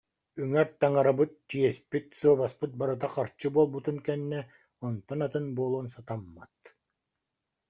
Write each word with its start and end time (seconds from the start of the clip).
Үҥэр 0.41 0.67
таҥарабыт, 0.79 1.31
чиэспит, 1.49 2.05
суобаспыт 2.19 2.71
барыта 2.79 3.07
харчы 3.13 3.47
буолбутун 3.55 3.97
кэннэ 4.05 4.39
онтон 4.85 5.19
атын 5.25 5.45
буолуон 5.57 5.87
сатаммат 5.95 6.59